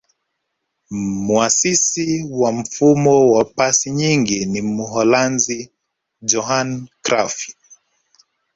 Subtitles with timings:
[1.25, 5.71] muasisi wa mfumo wa pasi nyingi ni mholanzi
[6.21, 6.69] johan
[7.03, 7.53] crufy